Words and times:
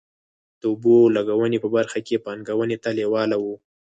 د 0.59 0.63
اوبو 0.71 0.95
لګونې 1.15 1.57
په 1.63 1.69
برخه 1.75 1.99
کې 2.07 2.23
پانګونې 2.25 2.77
ته 2.83 2.89
لېواله 2.97 3.35
وو. 3.39 3.55